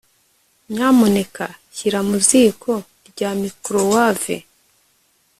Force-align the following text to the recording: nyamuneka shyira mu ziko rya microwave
nyamuneka 0.73 1.45
shyira 1.75 1.99
mu 2.07 2.17
ziko 2.27 2.71
rya 3.09 3.29
microwave 3.41 4.35